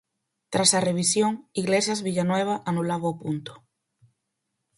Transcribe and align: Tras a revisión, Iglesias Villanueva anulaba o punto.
Tras 0.49 0.73
a 0.73 0.79
revisión, 0.89 1.31
Iglesias 1.63 1.99
Villanueva 2.07 2.55
anulaba 2.69 3.07
o 3.13 3.17
punto. 3.21 3.53